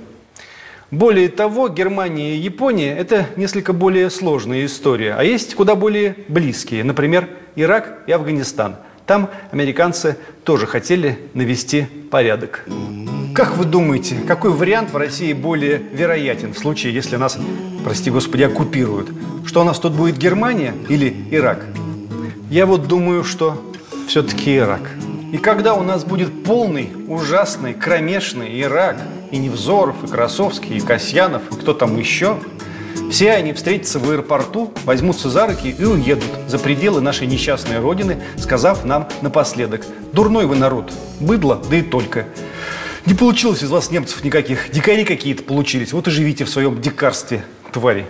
Более 0.92 1.28
того, 1.28 1.68
Германия 1.68 2.36
и 2.36 2.38
Япония– 2.38 2.96
это 2.98 3.26
несколько 3.34 3.72
более 3.72 4.08
сложная 4.08 4.64
история, 4.64 5.16
а 5.18 5.24
есть 5.24 5.56
куда 5.56 5.74
более 5.74 6.14
близкие. 6.28 6.84
Например, 6.84 7.28
Ирак 7.56 8.04
и 8.06 8.12
Афганистан. 8.12 8.76
Там 9.04 9.30
американцы 9.50 10.16
тоже 10.44 10.68
хотели 10.68 11.18
навести 11.34 11.86
порядок. 12.12 12.64
Как 13.40 13.56
вы 13.56 13.64
думаете, 13.64 14.16
какой 14.28 14.50
вариант 14.50 14.92
в 14.92 14.98
России 14.98 15.32
более 15.32 15.78
вероятен 15.78 16.52
в 16.52 16.58
случае, 16.58 16.92
если 16.92 17.16
нас, 17.16 17.38
прости 17.82 18.10
господи, 18.10 18.42
оккупируют? 18.42 19.08
Что 19.46 19.62
у 19.62 19.64
нас 19.64 19.78
тут 19.78 19.94
будет 19.94 20.18
Германия 20.18 20.74
или 20.90 21.24
Ирак? 21.30 21.64
Я 22.50 22.66
вот 22.66 22.86
думаю, 22.86 23.24
что 23.24 23.58
все-таки 24.08 24.58
Ирак. 24.58 24.82
И 25.32 25.38
когда 25.38 25.72
у 25.72 25.82
нас 25.82 26.04
будет 26.04 26.44
полный, 26.44 26.90
ужасный, 27.08 27.72
кромешный 27.72 28.60
Ирак, 28.60 28.98
и 29.30 29.38
Невзоров, 29.38 30.04
и 30.04 30.06
Красовский, 30.06 30.76
и 30.76 30.80
Касьянов, 30.80 31.40
и 31.50 31.54
кто 31.54 31.72
там 31.72 31.98
еще, 31.98 32.36
все 33.10 33.32
они 33.32 33.54
встретятся 33.54 33.98
в 34.00 34.10
аэропорту, 34.10 34.70
возьмутся 34.84 35.30
за 35.30 35.46
руки 35.46 35.70
и 35.70 35.84
уедут 35.86 36.28
за 36.46 36.58
пределы 36.58 37.00
нашей 37.00 37.26
несчастной 37.26 37.78
родины, 37.78 38.18
сказав 38.36 38.84
нам 38.84 39.08
напоследок 39.22 39.86
«Дурной 40.12 40.44
вы 40.44 40.56
народ, 40.56 40.92
быдло, 41.20 41.58
да 41.70 41.76
и 41.76 41.82
только». 41.82 42.26
Не 43.06 43.14
получилось 43.14 43.62
из 43.62 43.70
вас 43.70 43.90
немцев 43.90 44.22
никаких, 44.24 44.70
дикари 44.70 45.04
какие-то 45.04 45.42
получились, 45.42 45.92
вот 45.92 46.06
и 46.08 46.10
живите 46.10 46.44
в 46.44 46.50
своем 46.50 46.80
дикарстве, 46.82 47.42
твари. 47.72 48.06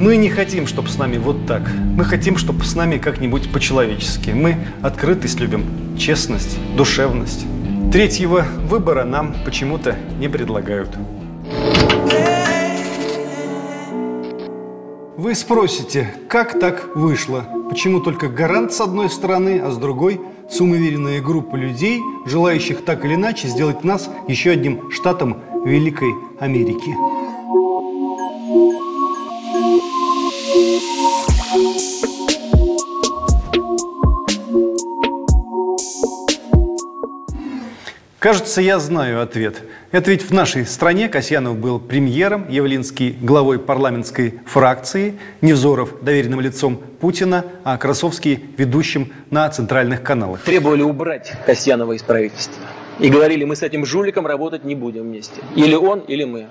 Мы 0.00 0.16
не 0.16 0.30
хотим, 0.30 0.66
чтобы 0.66 0.88
с 0.88 0.96
нами 0.96 1.18
вот 1.18 1.46
так. 1.46 1.62
Мы 1.74 2.04
хотим, 2.06 2.38
чтобы 2.38 2.64
с 2.64 2.74
нами 2.74 2.96
как-нибудь 2.96 3.52
по-человечески. 3.52 4.30
Мы 4.30 4.56
открытость 4.80 5.38
любим, 5.40 5.98
честность, 5.98 6.56
душевность. 6.74 7.44
Третьего 7.92 8.46
выбора 8.66 9.04
нам 9.04 9.36
почему-то 9.44 9.96
не 10.18 10.28
предлагают. 10.28 10.88
Вы 15.18 15.34
спросите, 15.34 16.14
как 16.30 16.58
так 16.58 16.96
вышло? 16.96 17.44
Почему 17.68 18.00
только 18.00 18.28
гарант 18.28 18.72
с 18.72 18.80
одной 18.80 19.10
стороны, 19.10 19.60
а 19.62 19.70
с 19.70 19.76
другой 19.76 20.18
самоуверенная 20.50 21.20
группа 21.20 21.56
людей, 21.56 22.00
желающих 22.26 22.84
так 22.84 23.04
или 23.04 23.14
иначе 23.14 23.48
сделать 23.48 23.84
нас 23.84 24.10
еще 24.28 24.50
одним 24.50 24.90
штатом 24.90 25.36
Великой 25.64 26.12
Америки? 26.38 27.19
Кажется, 38.20 38.60
я 38.60 38.78
знаю 38.78 39.22
ответ. 39.22 39.62
Это 39.92 40.10
ведь 40.10 40.20
в 40.20 40.30
нашей 40.30 40.66
стране 40.66 41.08
Касьянов 41.08 41.56
был 41.56 41.80
премьером, 41.80 42.50
Явлинский– 42.50 43.16
главой 43.22 43.58
парламентской 43.58 44.40
фракции, 44.44 45.18
Невзоров– 45.40 45.94
доверенным 46.02 46.42
лицом 46.42 46.76
Путина, 47.00 47.46
а 47.64 47.78
Красовский– 47.78 48.44
ведущим 48.58 49.10
на 49.30 49.48
центральных 49.48 50.02
каналах. 50.02 50.42
Требовали 50.42 50.82
убрать 50.82 51.32
Касьянова 51.46 51.92
из 51.92 52.02
правительства. 52.02 52.62
И 52.98 53.08
говорили, 53.08 53.44
мы 53.44 53.56
с 53.56 53.62
этим 53.62 53.86
жуликом 53.86 54.26
работать 54.26 54.64
не 54.64 54.74
будем 54.74 55.04
вместе. 55.04 55.40
Или 55.56 55.74
он, 55.74 56.00
или 56.00 56.24
мы. 56.24 56.48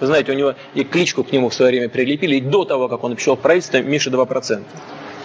Вы 0.00 0.06
знаете, 0.06 0.32
у 0.32 0.34
него 0.34 0.54
и 0.72 0.84
кличку 0.84 1.22
к 1.22 1.32
нему 1.32 1.50
в 1.50 1.54
свое 1.54 1.70
время 1.72 1.90
прилепили 1.90 2.36
и 2.36 2.40
до 2.40 2.64
того, 2.64 2.88
как 2.88 3.04
он 3.04 3.14
пришел 3.14 3.36
в 3.36 3.40
правительство, 3.40 3.82
Миша 3.82 4.08
2%. 4.08 4.62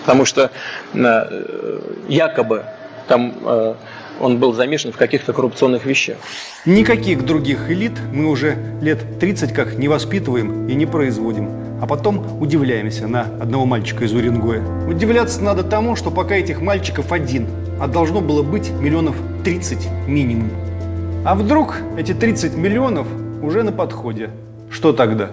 Потому 0.02 0.26
что 0.26 0.52
э, 0.94 1.80
якобы 2.10 2.66
там 3.08 3.34
э, 3.46 3.76
он 4.20 4.40
был 4.40 4.54
замешан 4.54 4.92
в 4.92 4.98
каких-то 4.98 5.34
коррупционных 5.34 5.86
вещах. 5.86 6.18
Никаких 6.66 7.26
других 7.26 7.70
элит 7.70 7.94
мы 8.12 8.28
уже 8.28 8.58
лет 8.82 9.20
30 9.20 9.54
как 9.54 9.78
не 9.78 9.88
воспитываем 9.88 10.68
и 10.68 10.76
не 10.76 10.86
производим. 10.86 11.50
А 11.82 11.88
потом 11.88 12.42
удивляемся 12.42 13.08
на 13.08 13.24
одного 13.24 13.66
мальчика 13.66 14.06
из 14.06 14.14
Уренгоя. 14.14 14.64
Удивляться 14.88 15.44
надо 15.44 15.64
тому, 15.64 15.96
что 15.96 16.10
пока 16.10 16.36
этих 16.36 16.62
мальчиков 16.62 17.12
один, 17.12 17.48
а 17.80 17.88
должно 17.88 18.22
было 18.22 18.44
быть 18.44 18.70
миллионов 18.70 19.16
30 19.44 19.88
минимум. 20.08 20.50
А 21.26 21.36
вдруг 21.36 21.78
эти 21.98 22.14
30 22.14 22.56
миллионов 22.56 23.08
уже 23.42 23.64
на 23.64 23.72
подходе? 23.72 24.30
Что 24.70 24.94
тогда? 24.94 25.32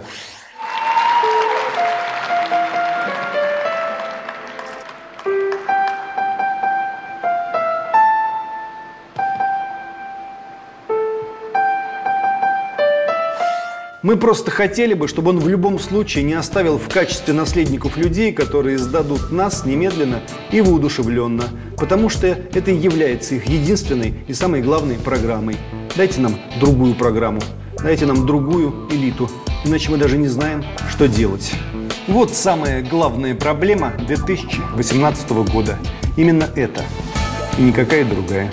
Мы 14.03 14.17
просто 14.17 14.51
хотели 14.51 14.95
бы, 14.95 15.07
чтобы 15.07 15.31
он 15.31 15.39
в 15.39 15.49
любом 15.49 15.79
случае 15.79 16.25
не 16.25 16.35
оставил 16.35 16.77
в 16.77 16.89
качестве 16.89 17.33
наследников 17.33 17.97
людей, 17.97 18.33
которые 18.33 18.77
сдадут 18.77 19.31
нас 19.31 19.65
немедленно 19.65 20.23
и 20.51 20.61
воодушевленно, 20.61 21.45
потому 21.77 22.09
что 22.09 22.27
это 22.27 22.73
и 22.73 22.77
является 22.77 23.37
их 23.37 23.47
единственной 23.47 24.15
и 24.27 24.35
самой 24.35 24.61
главной 24.61 24.97
программой. 24.97 25.57
Дайте 25.97 26.21
нам 26.21 26.35
другую 26.59 26.97
программу, 26.97 27.41
дайте 27.81 28.07
нам 28.07 28.27
другую 28.27 28.89
элиту, 28.91 29.31
иначе 29.65 29.93
мы 29.93 29.99
даже 29.99 30.19
не 30.19 30.27
знаем, 30.27 30.65
что 30.91 31.07
делать. 31.07 31.53
Вот 32.09 32.35
самая 32.35 32.83
главная 32.83 33.37
проблема 33.37 33.93
2018 34.09 35.31
года. 35.53 35.79
Именно 36.17 36.49
это 36.57 36.83
и 37.57 37.63
никакая 37.63 38.05
другая. 38.05 38.53